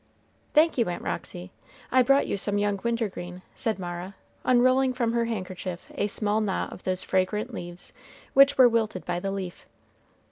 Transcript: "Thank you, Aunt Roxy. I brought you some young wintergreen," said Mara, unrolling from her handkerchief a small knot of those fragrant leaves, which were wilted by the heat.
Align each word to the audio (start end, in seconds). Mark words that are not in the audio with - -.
"Thank 0.55 0.79
you, 0.79 0.89
Aunt 0.89 1.03
Roxy. 1.03 1.51
I 1.91 2.01
brought 2.01 2.25
you 2.25 2.35
some 2.35 2.57
young 2.57 2.79
wintergreen," 2.81 3.43
said 3.53 3.77
Mara, 3.77 4.15
unrolling 4.43 4.93
from 4.95 5.13
her 5.13 5.25
handkerchief 5.25 5.85
a 5.93 6.07
small 6.07 6.41
knot 6.41 6.73
of 6.73 6.85
those 6.85 7.03
fragrant 7.03 7.53
leaves, 7.53 7.93
which 8.33 8.57
were 8.57 8.67
wilted 8.67 9.05
by 9.05 9.19
the 9.19 9.31
heat. 9.35 9.53